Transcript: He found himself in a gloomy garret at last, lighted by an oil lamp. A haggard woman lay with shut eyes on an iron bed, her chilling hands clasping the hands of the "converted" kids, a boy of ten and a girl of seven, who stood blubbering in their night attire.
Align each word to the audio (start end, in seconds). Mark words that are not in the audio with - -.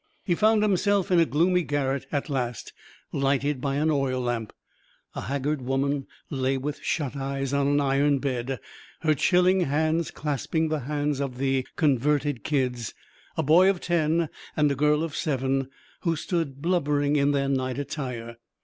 He 0.23 0.33
found 0.33 0.63
himself 0.63 1.11
in 1.11 1.19
a 1.19 1.27
gloomy 1.27 1.61
garret 1.61 2.07
at 2.11 2.27
last, 2.27 2.73
lighted 3.13 3.61
by 3.61 3.75
an 3.75 3.91
oil 3.91 4.19
lamp. 4.19 4.51
A 5.13 5.21
haggard 5.21 5.61
woman 5.61 6.07
lay 6.31 6.57
with 6.57 6.79
shut 6.81 7.15
eyes 7.15 7.53
on 7.53 7.67
an 7.67 7.79
iron 7.79 8.17
bed, 8.17 8.59
her 9.01 9.13
chilling 9.13 9.59
hands 9.61 10.09
clasping 10.09 10.69
the 10.69 10.79
hands 10.89 11.19
of 11.19 11.37
the 11.37 11.67
"converted" 11.75 12.43
kids, 12.43 12.95
a 13.37 13.43
boy 13.43 13.69
of 13.69 13.79
ten 13.79 14.29
and 14.57 14.71
a 14.71 14.75
girl 14.75 15.03
of 15.03 15.15
seven, 15.15 15.69
who 15.99 16.15
stood 16.15 16.63
blubbering 16.63 17.15
in 17.15 17.29
their 17.29 17.47
night 17.47 17.77
attire. 17.77 18.37